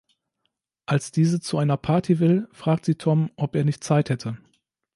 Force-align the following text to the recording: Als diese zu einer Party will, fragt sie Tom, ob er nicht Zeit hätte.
Als 0.87 1.11
diese 1.11 1.41
zu 1.41 1.59
einer 1.59 1.77
Party 1.77 2.17
will, 2.19 2.47
fragt 2.53 2.85
sie 2.85 2.95
Tom, 2.95 3.29
ob 3.35 3.55
er 3.55 3.63
nicht 3.65 3.83
Zeit 3.83 4.09
hätte. 4.09 4.35